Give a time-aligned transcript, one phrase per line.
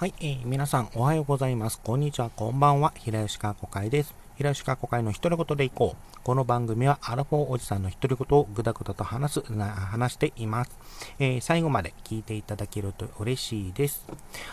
[0.00, 1.78] はい、えー、皆さんおはようございます。
[1.78, 2.94] こんにちは、こんばんは。
[2.96, 4.14] 平吉川古会です。
[4.34, 6.18] 平吉川古会の独り言でいこう。
[6.24, 10.70] この番組はアラフォーおじさんの独り言をぐだぐだと話す、話しています。
[11.18, 14.06] えー、最後まで聞いていただけると嬉しいです。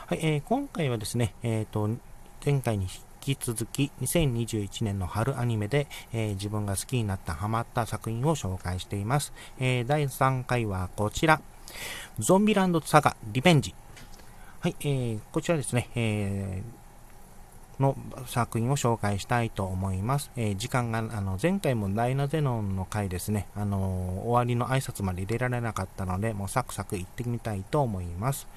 [0.08, 1.90] はい、えー、今回はですね、えっ、ー、と、
[2.46, 2.84] 前回に
[3.24, 9.32] 引き続き2021年の春アニメで、えー、自分が好きになったハマった作品を紹介しています。
[9.60, 11.40] えー、第3回はこちら。
[12.20, 13.74] ゾンビランドサガリベンジ
[14.60, 20.32] はい、えー、こちらですね、えー、の作品を紹介したいと思います。
[20.36, 28.48] えー、時間が、あの、前回もダイナゼノンの回ですね、あの終わりの挨拶まで入れられなかったので、もうサクサク行ってみたいと思います。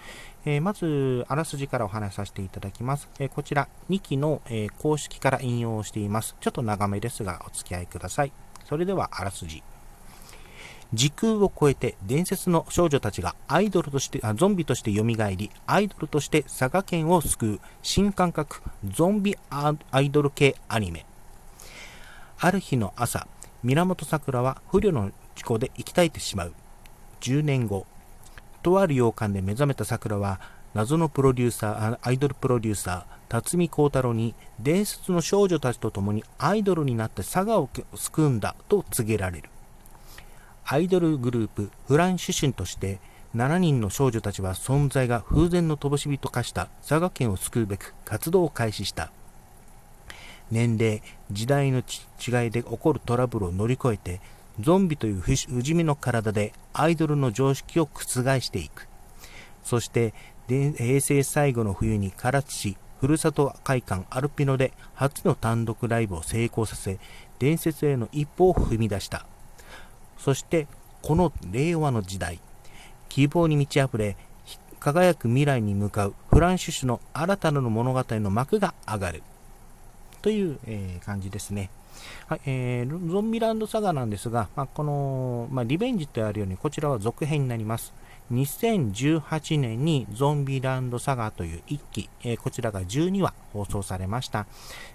[0.46, 3.10] えまず、あらすじからお話しさせていただきます。
[3.18, 6.34] えこちら、2期の、え公式から引用しています。
[6.40, 8.32] ちょっと長めですが、お付き合いください。
[8.64, 9.62] それでは、あらすじ。
[10.92, 21.06] 時空を超えて伝説の少女たちがアイドルとしてあゾンビとして蘇りアイドルとして佐賀県を救う新感覚ゾンビアイドル系アニメ。
[22.40, 23.28] ある日の朝
[23.62, 26.54] 源さくらは不慮の事故で生き絶えてしまう。
[27.20, 27.86] 10年後
[28.62, 30.40] とある洋館で目覚めたさくらは
[30.74, 39.50] 謎のプロデューサーアイドルプロデューサー辰巳幸太郎に伝説の少女たちと共にアイドルになって佐賀を救うんだと告げられる。
[40.72, 43.00] アイドルグループフランシュシュンとして
[43.34, 49.10] 7人の少女たちは存在が風前の灯火と化した佐賀県を救うべく活動を開始した。
[50.52, 54.20] 年齢時代の違いで起こるトラブルを乗り越えて
[54.60, 58.04] ゾンビという不死身の体でアイドルの常識を覆
[58.40, 58.86] していく。
[59.64, 60.14] そして
[60.46, 67.00] 平成最後の冬に唐津市ふるさと会館アルピノで初の単独ライブを成功させ
[67.40, 69.26] 伝説への一歩を踏み出した。
[70.22, 70.66] そして
[71.02, 72.40] この令和の時代、
[73.08, 74.16] 希望に満ち溢れ、
[74.78, 79.22] 輝く未来に向かうフランシュシュの新たな物語の幕が上がる。
[80.22, 81.70] という、えー、感じですね。
[82.28, 87.92] はい、えー、ゾンビランドサガなんですが、まあ、この、まあ、リベンジとあるように、こちらは続編になります。
[88.32, 94.46] 2018年にゾンビランドサガという一期、えー、こちらが12話放送されました。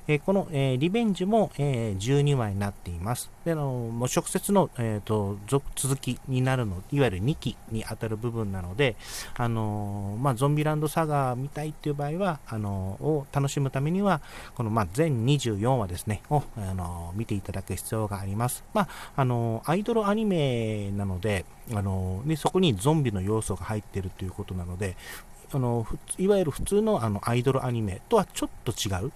[0.08, 3.32] えー、この、えー、リベンジも、え12話になっています。
[3.44, 5.38] であのもう直接の、えーと、
[5.76, 8.96] 続きになるの、いわゆる2期に当たる部分なので、
[9.36, 12.72] あのまあ、ゾンビランドサガ見たいっていう場合は、あの
[13.02, 14.22] を楽しむためには、
[14.56, 18.64] この、まあ、全24話ですね、を、あの見ていただく必要があります。
[18.74, 24.96] まあ、あのアイドルアニメなので、あのでそこにゾンビの要素が入ってるということなので、
[25.52, 25.86] あの
[26.18, 29.12] いわゆる普通のあのアイドルアニメとはちょっと違う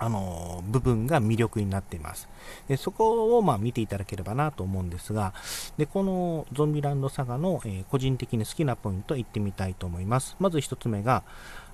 [0.00, 2.28] あの部分が魅力になっています。
[2.68, 5.34] でそこをまあ見ていただければなと思うんですが、
[5.76, 10.36] でこのゾンビランドサガの、えー、個人的に好きなポイント言ってみたいと思います。
[10.38, 11.24] まず1つ目が、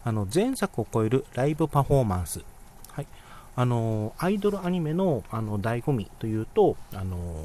[0.05, 2.43] あの前作を超えるライブパフォーマンス。
[2.93, 3.07] はい、
[3.57, 7.45] あのアイドルアニメのあの醍醐味というと、あの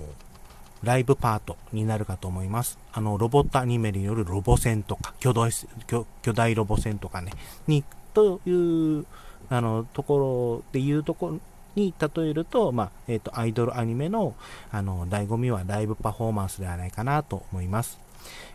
[0.84, 2.80] ライブパートになるかと思います。
[2.94, 5.52] あの、ロボットアニメによるロボ戦とか、巨大、
[5.88, 7.32] 巨大ロボ戦とかね、
[7.68, 9.06] に、という、
[9.50, 11.40] あの、ところでいうところ
[11.76, 14.36] に例えると、まあ、えっ、ー、と、アイドルアニメの、
[14.72, 18.00] あの、醍醐味はライブパフォーマンスではないかなと思います。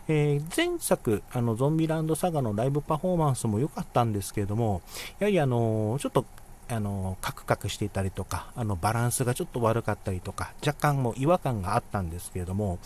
[0.07, 4.81] えー、前作、あの、ゾンビランドサガのライブパフォーマンスも良かったんですけれども、
[5.19, 6.25] やはりあの、ちょっと
[6.67, 12.79] あの、カクカクしていたりとか、あの、バランスがちょっと悪かったりとか、若干も違和感があったんですけれども、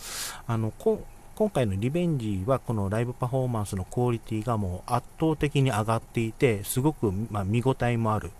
[0.46, 8.30] あの、今回のリベンジはこのライブパフォーマンスのクオリティがもう圧倒的に上がっていて、すごく、ま、見応えもある、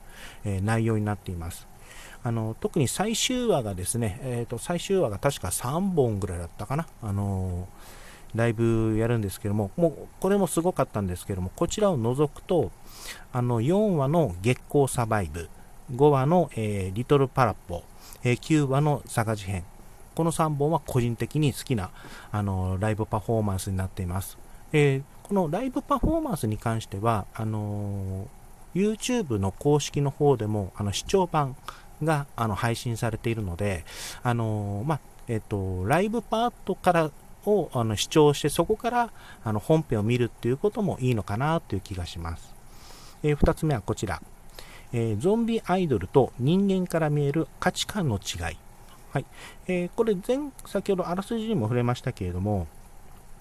[0.44, 1.70] え、内容になっています。
[2.22, 7.99] あの特に最終話がですね、えーと、最終話が確か3本ぐらいだったかな、あのー、
[8.34, 12.70] ライブやるんですけども、もうこれもすごかったんですけども、こちらを除くと、
[13.32, 15.48] あの4話の月光サバイブ、
[15.94, 17.82] 5話の、えー、リトルパラッポ、
[18.22, 19.64] えー、9話の佐賀事変、
[20.14, 21.90] この3本は個人的に好きな
[22.30, 24.38] あのライブパフォーマンスになっています。
[24.72, 28.28] えー、このライブパフォーマンスに関しては、あの
[28.74, 31.56] YouTube の公式の方でもあの視聴版
[32.04, 33.84] があの配信されているので、
[34.22, 35.00] あのま
[35.30, 37.10] えっ、と、ライブパートから
[37.46, 39.10] をあの視聴して、そこから
[39.44, 42.54] あの本編を見るっていうこともいいのかなという気がします。
[43.22, 44.22] えー、2つ目はこちら、
[44.92, 48.56] えー、ゾンビアイドルと人間から見える価値観の違い。
[49.12, 49.26] はい
[49.66, 52.68] えー、これ前、先ほどあらすじにも触れましたけれども、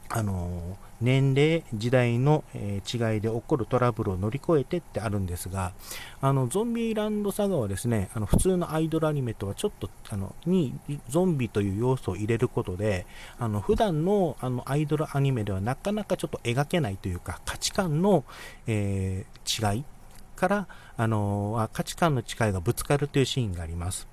[0.09, 5.71] あの年齢、時代の、え、違いで起こるトラブルを乗り越えてってあるんですが、
[6.19, 10.73] あのゾンビランドサガはですね、あの普通のアイドルアニメとはちょっとあのに
[11.07, 13.05] ゾンビという要素を入れることで、
[13.37, 18.25] あの普段のあのアイドルアニメではなかなかちょっと描けないというか、価値観の、
[18.67, 19.85] えー、違い
[20.35, 20.67] から、
[20.97, 24.07] あの価値観の違いがぶつかるというシーンがあります。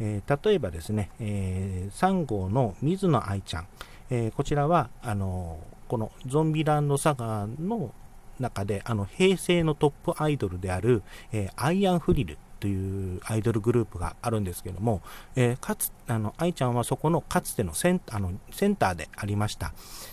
[0.00, 3.68] えー、例えばですね、えー、3号の水野愛ちゃん、
[4.14, 7.94] えー、こちらはあのこのゾンビランドサガの
[8.38, 15.00] 中であの平成のトップアイドルである、えー、アイアンフリルというアイドルグループがあるんですけども、
[15.34, 19.72] えー、かつあの愛ちゃんはそこのかつてのセンあのセンターでありました。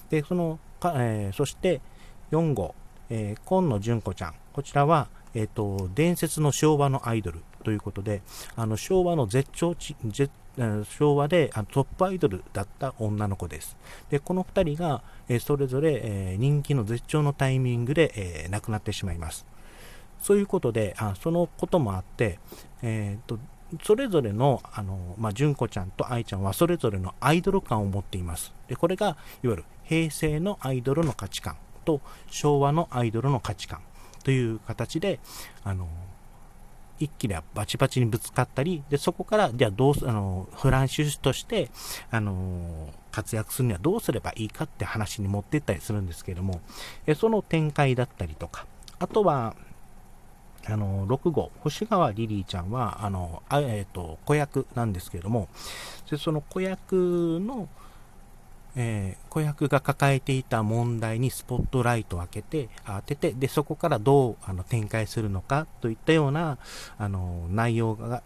[0.10, 1.82] でそのか、えー、そして
[2.32, 2.76] 4号、
[3.10, 4.36] えー、今野純子ちゃん。
[4.54, 8.22] こちらは、えーと伝説の昭和のアイドルということで
[8.56, 9.96] あの昭和の絶頂地
[10.84, 13.78] 昭和であトップアイドルだった女の子です。
[14.10, 19.46] で、この2人が、え、それぞれ、え、人気の絶頂のタイミングで、えー、亡くなってしまいます。
[20.22, 22.40] そういうことで、あそのこともあって、
[22.82, 23.40] えーと、
[23.84, 28.52] それぞれの、あの、まあ、純子ちゃんと愛ちゃんはそれぞれのアイドル感を持っています。
[28.68, 33.82] で、これが、いわゆる平成のアイドルの価値観と昭和のアイドルの価値観
[34.24, 35.20] という形で、
[35.64, 35.88] あの、
[37.00, 41.72] 一気でバチバチにぶつかったり、で、そこから、じゃあどうす、あの、フランシスとして、
[42.12, 46.62] あの、活躍するにはどうすればいいかって話に持っていったりするんですけども、
[47.08, 48.66] えその展開だったりとか、
[49.00, 49.56] あとは、
[50.68, 55.48] あの、6号、星川リリーちゃんは、あの、あえっ、ー、と、子役なんですけども、
[56.10, 57.70] でその子役の、
[58.82, 66.58] えー、子役が抱えていた問題にスポットライトを当てて、当てて、で、そこからどうあの展開するのかといったような、
[66.98, 68.24] あの、内容が、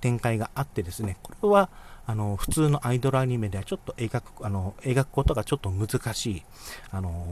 [0.00, 1.68] 展開があってですね、これは、
[2.06, 6.42] あの、普通のアイドルアニメではちょっと描く、あの、描くことがちょっと難しい、
[6.90, 7.24] あの、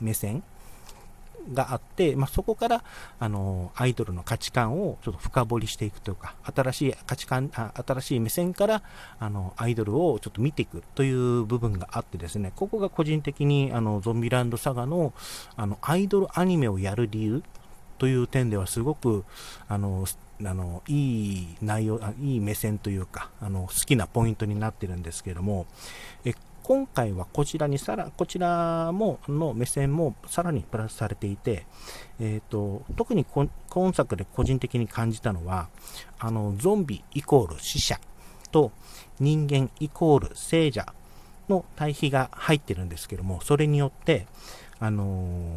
[0.00, 0.42] 目線
[1.52, 2.84] があって、まあ、そこから、
[3.18, 8.82] あの、アイドルの価値観をちょっと深掘りしていくというか、新しい価値観、新しい目線から、
[9.18, 15.12] あの、アイドルをちょっと見ていくという部分があってですね、ここが個人的に、あの、ゾンビランドサガの、
[15.56, 17.42] あの、アイドルアニメをやる理由
[17.98, 19.24] という点ではすごく、
[19.68, 20.06] あの、
[20.44, 25.66] あのいい内容あいい目線というかあの好きなポイントになってるんですけれども
[26.24, 31.66] え今回はこちらにさら、こちらも、の目線もさらにプラスされていて、
[32.20, 33.48] えっ、ー、と、特に今
[33.92, 35.68] 作で個人的に感じたのは、
[36.18, 37.98] あの、ゾンビイコール死者
[38.52, 38.70] と
[39.18, 40.86] 人間イコール聖者
[41.48, 44.26] の対比が入ってるんですけども、それによって、
[44.78, 45.56] あのー、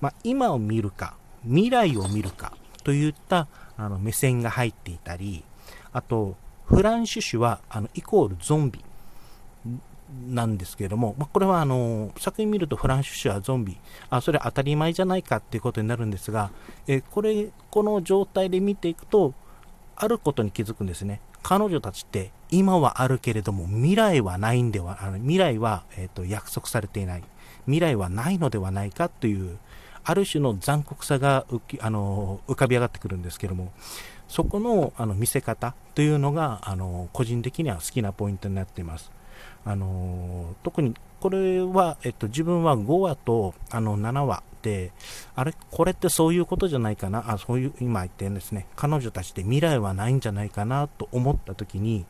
[0.00, 3.46] まあ、今を見るか、未来を見るかといった
[3.76, 5.44] あの目線が入っていたり、
[5.92, 8.84] あと、フランシュ種はあのイコールゾンビ
[10.28, 13.76] なんですけれども、まあ、これはあの作品見るとフランシュ氏はゾンビ、
[14.10, 16.50] あそれは当たり前じゃないかっていうことになるんですが、
[16.86, 19.34] えこれ、この状態で見ていくと、
[19.96, 21.20] あることに気づくんですね。
[21.42, 27.24] 彼女たちって今はあるけれども未来はないんでは、あの未来は、えーと、約束されていない。
[27.64, 29.58] 未来はないのではないかという、
[30.04, 33.72] ある種の残酷さが浮きあの浮かび上がってくるんですけども、
[34.28, 39.10] そこのあの見せ方というのがあの個人的には好きなポイントになっています。
[39.64, 44.92] あの特にこれは、えっと、自分は5話とあの7話で、
[45.34, 52.06] あれ、これってそういうことじゃないかな、あそういう今言ってるんですね、彼女たちで未来はないんじゃないかなと思った時に、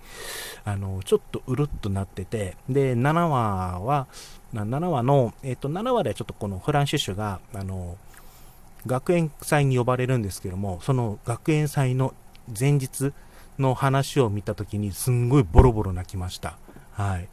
[0.65, 4.07] あのちょっとうるっとなってて、で、7話は、
[4.55, 7.97] 7話の、えっと、7話ではちょっとこのフランシッシュが、あの
[8.87, 12.15] 学園祭に呼ばれるんですけども、その学園祭の
[12.59, 13.13] 前日
[13.59, 16.59] の話を見た時に、すんごいボロボロ泣きました。
[16.99, 17.29] はい。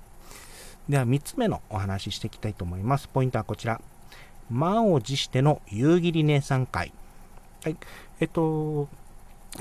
[0.88, 3.08] では3つ目のお話ししていきたいと思います。
[3.08, 3.82] ポイントはこちら。
[4.52, 6.94] 満を持しての夕霧姉さん会。
[7.64, 7.78] はい。
[8.20, 8.88] えっと、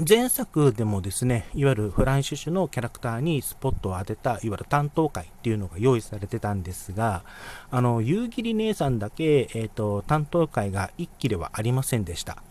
[0.06, 7.22] 前作でもですね、いわゆるフランシュ種のキャラクターにスポットを当てた、いわゆる担当会っていうのが用意されてたんですが、
[7.70, 12.42] あの、夕霧姉さんだけ、えっ、と、担当会が1期ではありませんでした。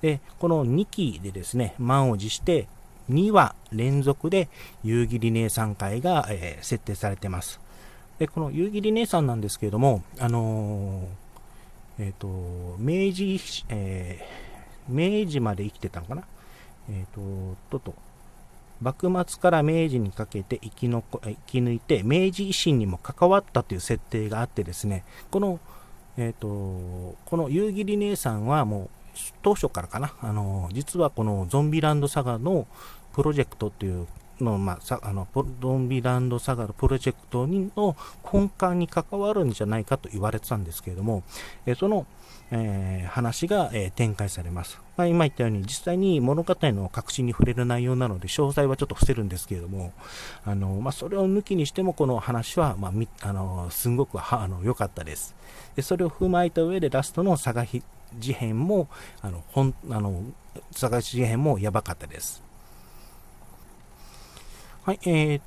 [0.00, 2.68] で、この2期でですね、満を持して、
[3.10, 4.48] 2話連続で
[4.82, 7.60] 夕霧姉さん会が、えー、設定されてます。
[8.18, 16.24] で、この夕霧姉さんなんですけれども、あのー、えっ、ー、と、明治、えー、明治まで生きてたのかな？
[16.90, 17.94] えっ、ー、と、とと、
[18.80, 25.60] 幕末から明治にかけて生きの生き抜いて、明治維新にも関わったという設定があってですね、この、
[26.16, 28.90] えっ、と、この夕霧姉さんはもう、
[29.42, 32.66] 当初からかな、あの実はこのゾンビランドサガの
[33.14, 34.06] プロジェクトっていう
[34.44, 35.26] の、まあ、あの
[35.60, 37.96] ゾンビランドサガのプロジェクトの
[38.32, 41.22] 根幹に関わるんじゃないかと言われてたんですけれども、
[41.66, 42.06] えその、
[42.50, 44.80] えー、話が、えー、展開されます。
[44.96, 49.92] まあ、今言ったように実際に物語の核心に触れる内容なので詳細はちょっと伏せるんですけれども、
[50.44, 55.34] あのまあ、それを抜きにしてもこの話は、まあ、みあのすごくはあの良かったです
[55.76, 55.82] で。
[55.82, 57.66] それを踏まえた上でラストの佐賀
[58.18, 58.88] 事変も
[59.22, 60.22] あのほんあの
[60.72, 62.49] 佐賀事変もやばかったです。
[64.90, 65.40] はい、えー、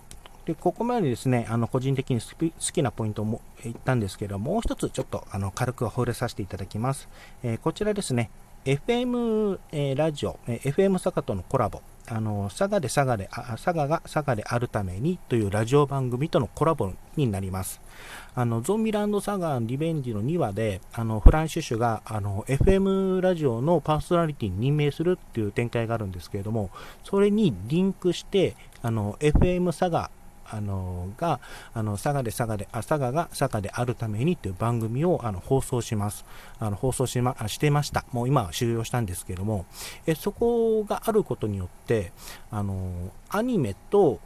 [0.45, 7.09] で、ここまでですね、あの、個人的に好きなポイントも言ったんですけど、もう一つちょっと、あの、軽く触れさせていただきます。
[7.43, 8.29] えー、こちらですね、
[8.63, 17.81] FM、えー、ラジオ、えー、FM 坂とのコラボ、あの、佐賀で佐賀で、あ佐賀が佐賀であるためにというラジオ番組とのコラボになります。
[18.35, 26.71] あの、ゾンビランド佐賀リベンジの2話で、あの、フランシュシュが、あの、FM ラジオのパーソナリティに任命するっていう展開があるんですけれども、
[27.03, 30.11] それにリンクして、あの、FM 佐賀
[30.49, 31.39] あのが、
[31.73, 36.25] あの佐賀で佐賀で、あ佐賀が佐賀であるためにという番組をあの放送します。
[36.59, 38.05] あの放送しましてました。
[38.11, 39.65] もう今は終了したんですけども、
[40.05, 42.11] えそこがあることによって、
[42.51, 44.19] あのアニメと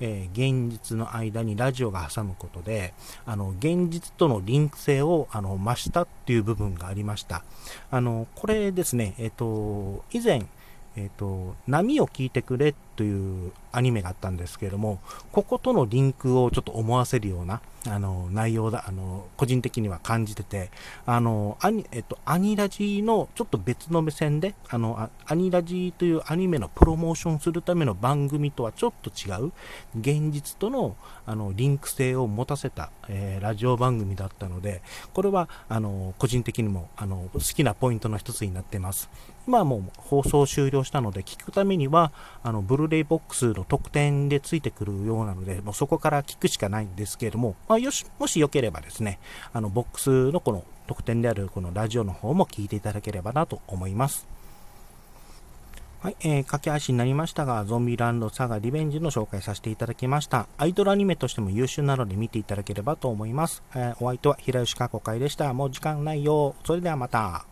[0.00, 2.94] えー、現実の間にラジオが挟むことで、
[3.26, 7.42] あの、現実とのリンク性を、あの、増したっていう部分がありました。
[7.90, 10.46] あの、これですね、えっ、ー、と、以前、
[10.96, 14.98] えっ、ー、と、波を聞いてくれというアニメがあったんですけれども、
[15.30, 20.72] こことのリンクをちょっと思わせるような、あの、内容だ、あの、個人的には感じてて、
[21.06, 29.52] あの、アニ、えっと、アニラジのちょっと別の目線で、あの、アニラジというアニメのプロモーションするための番組とはちょっと違う、
[29.96, 34.82] 現実との、あの、リンク性を持たせた、えー、ラジオ番組だったので、
[35.14, 39.08] これは、あの、個人的にも、あの、好きなポイントの一つになってます。
[39.46, 42.12] 今はもう放送終了したので、聞くためには、
[42.42, 49.18] あの、ブルーレイボックスの特典でついてくるようなので、もうそこから聞くしかないんですけれども、まあ、よし、もしよければですね、
[49.52, 54.26] あの、ボックスのこの特典であるこのラジオの方も聞いていただければなと思います。
[56.00, 60.46] はい、えー、駆け足になりましたが、ゾンビランドサガリベンジの紹介させていただきました。
[60.56, 63.64] アイドルアニメとしても優秀なので見ていただければと思います。
[63.74, 65.52] えー、お相手は平吉かこかいでした。
[65.52, 66.54] もう時間ないよ。
[66.64, 67.47] それではまた。